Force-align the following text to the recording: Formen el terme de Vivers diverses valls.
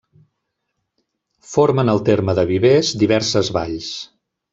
Formen 1.49 1.93
el 1.93 2.01
terme 2.07 2.35
de 2.39 2.45
Vivers 2.53 2.89
diverses 3.03 3.53
valls. 3.59 3.91